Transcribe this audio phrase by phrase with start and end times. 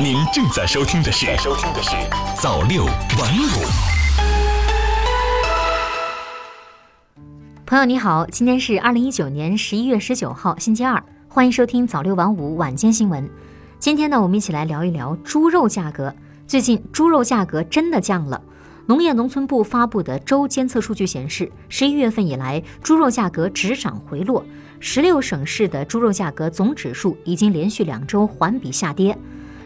[0.00, 1.90] 您正在收听的是《收听的是
[2.40, 3.64] 早六晚五》。
[7.66, 13.28] 朋友你好，今天是二零一九年十一月十九号，星期二，欢迎收听早六晚五晚间新闻。
[13.78, 16.12] 今天呢，我们一起来聊一聊猪肉价格。
[16.46, 18.40] 最近猪肉价格真的降了。
[18.86, 24.44] 农业农村部发布的周监测数据显示，十一月份以来，猪肉价格只涨回落，
[24.80, 29.16] 十六省市的猪肉价格总指数已经连续两周环比下跌。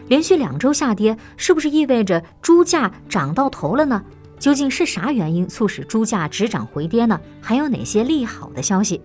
[0.08, 4.02] 连续两周下跌，是不是意味着猪价涨到头了呢？
[4.38, 7.20] 究竟是啥原因促使猪价只涨回跌呢？
[7.40, 9.00] 还有哪些利好的消息？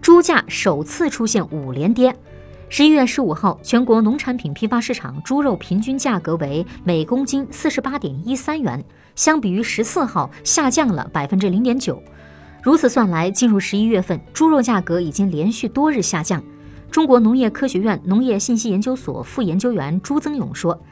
[0.00, 2.14] 猪价首次出现五连跌。
[2.68, 8.82] 十一月十五号，全国农产品批发市场猪肉平均价格为每公斤四十八点一三元，
[9.16, 12.00] 相比于十四号下降了百分之零点九。
[12.62, 16.40] 如此算来，进入十一月份，猪肉价格已经连续多日下降。
[16.90, 20.82] 中国农业科学院农业信息研究所副研究员朱增勇说。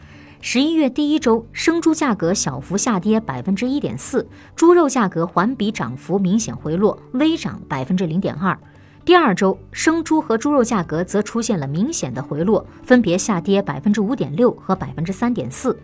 [0.40, 8.56] 十一月第一周，生猪价格小幅下跌百分之一点四，猪肉价格环比涨幅明显回落，微涨百分之零点二。
[9.04, 15.76] 第二周，生猪和猪肉价格则出现了明显的回落，分别下跌百分之五点六和百分之三点四。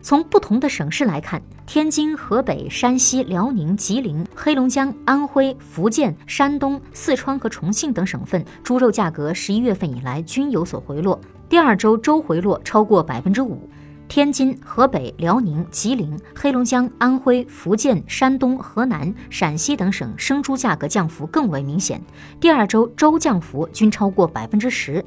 [0.00, 11.20] 从不同的省市来看，天津、河北、山西、辽宁、吉林、黑龙江、安徽、福建、山东、四川和重庆等省份猪肉价格十一月份以来均有所回落。
[11.48, 13.68] 第二周周回落超过百分之五，
[14.06, 22.00] 天津、河北、辽宁、吉林、黑龙江、安徽、福建、山东、河南、陕西等省生猪价格降幅更为明显，
[22.40, 25.04] 第二周周降幅均超过百分之十。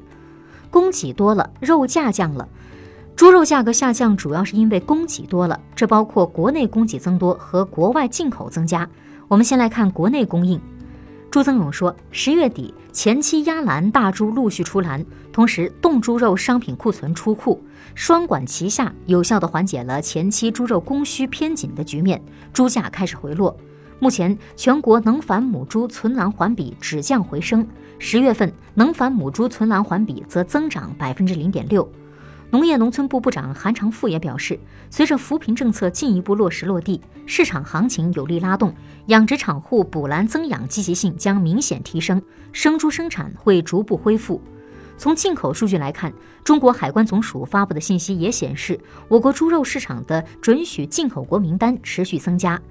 [0.70, 2.48] 供给多了，肉价降了。
[3.22, 8.90] 猪肉价格下降主要是因为供给多了，这包括国内供给增多和国外进口增加。
[9.28, 10.60] 我们先来看国内供应。
[11.30, 17.62] 朱增勇说，十月底前期压栏大猪陆续出栏，同时冻猪肉商品库存出库，
[17.94, 22.20] 双管齐下，有效地缓解了前期猪肉供需偏紧的局面，
[22.52, 23.56] 猪价开始回落。
[24.00, 27.68] 目前全国能繁母猪存栏环比止降回升，
[28.00, 31.88] 十月份能繁母猪存栏环比则增长百分之零点六。
[32.52, 38.76] 农业农村部部长韩长赋也表示，随着扶贫政策进一步落实落地，市场行情有力拉动，
[39.06, 44.42] 养殖场户补栏增养积极性将明显提升，生猪生产会逐步恢复。
[44.98, 46.14] 从进口数据来看，
[46.44, 52.62] 中国海关总署发布的信息也显示，我国猪肉市场的准许进口国名单持续增加。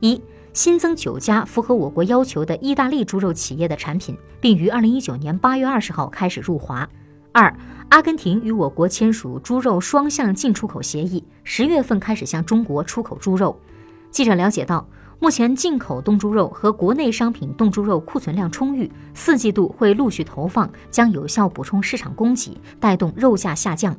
[0.00, 0.20] 一、
[0.52, 6.88] 新增九家符合我国要求的意大利猪肉企业的产品，并于二零一九年八月二十号开始入华。
[7.32, 7.54] 二、
[7.90, 13.56] 阿根廷与我国签署猪肉双向进出口协议，十月份开始向中国出口猪肉。
[14.10, 14.84] 记者了解到，
[15.20, 23.96] 目前进口冻猪肉和国内商品冻猪肉库存量充裕，四季度会陆续投放，将有效补充市场供给，带动肉价下降。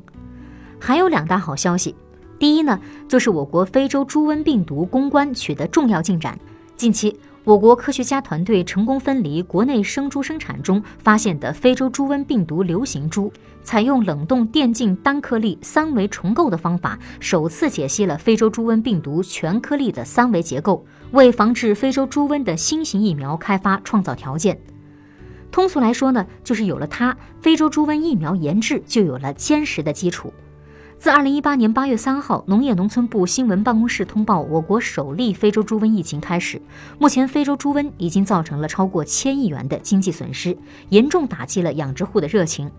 [0.78, 1.94] 还有两大好消息，
[2.38, 2.78] 第一呢，
[3.08, 6.38] 就是我国非洲猪瘟病毒攻关取得重要进展，
[6.76, 7.18] 近期。
[7.44, 13.32] 我国科学家团队成功分离国内生猪生产中发现的非洲猪瘟病毒流行株，
[13.64, 24.56] 采用冷冻电镜单颗粒三维重构的方法，首次解析了非洲猪瘟病毒全颗粒的三维结构，为防治非洲猪瘟的新型疫苗开发创造条件。
[25.50, 30.32] 通俗来说呢，就是有了它，非洲猪瘟疫苗研制就有了坚实的基础。
[31.02, 36.62] 自二零一八年八月三号，农业农村部新闻办公室通报我国首例非洲猪瘟疫情开始，
[36.96, 40.56] 目前非洲猪瘟已经造成了超过千亿元的经济损失，
[40.90, 42.70] 严重打击了养殖户的热情。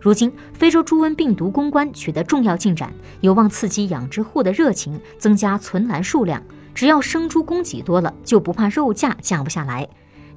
[0.00, 6.40] 如今，非洲猪瘟病毒攻关取得重要进展，有望刺激养殖户的热情，增加存栏数量。
[6.72, 9.88] 只要生猪供给多了，就不怕肉价降不下来。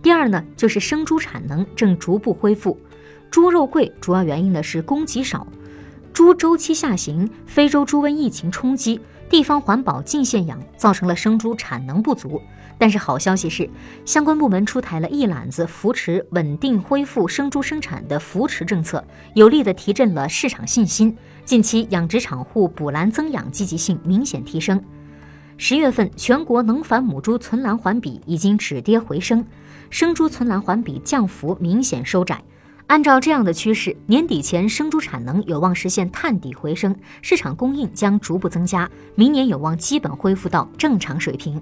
[0.01, 2.75] 第二呢，就是生猪产能正逐步恢复，
[3.29, 5.45] 猪肉贵主要原因呢是供给少。
[6.15, 12.41] 猪周期下行，非洲猪瘟疫情冲击，地方环保禁限养，造成了生猪产能不足。
[12.77, 13.69] 但是好消息是，
[14.05, 21.13] 相关部门出台了一揽子扶持稳定恢复生猪生产的扶持政策，有力的提振了市场信心。
[21.43, 24.81] 近期养殖场户补栏增养积极性明显提升。
[25.57, 29.45] 十月份全国能繁母猪存栏环比已经止跌回升，
[29.89, 32.41] 生猪存栏环比降幅明显收窄。
[32.87, 41.59] 按照这样的趋势，年底前生猪产能有望实现探底回升，市场供应将逐步增加，明年有望基本恢复到正常水平。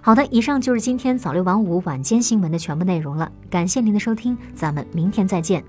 [0.00, 5.62] 好的，以上就是今天早六晚五晚间新闻的全部内容了，感谢您的收听，咱们明天再见。